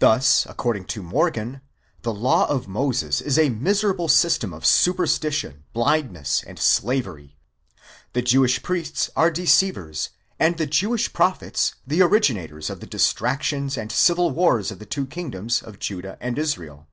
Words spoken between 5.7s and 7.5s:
blindness, and slavery;